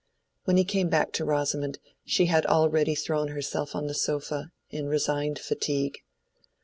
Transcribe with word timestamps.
When 0.45 0.57
he 0.57 0.63
came 0.65 0.89
back 0.89 1.11
to 1.11 1.23
Rosamond, 1.25 1.77
she 2.05 2.25
had 2.25 2.47
already 2.47 2.95
thrown 2.95 3.27
herself 3.27 3.75
on 3.75 3.85
the 3.85 3.93
sofa, 3.93 4.51
in 4.71 4.87
resigned 4.87 5.37
fatigue. 5.37 5.99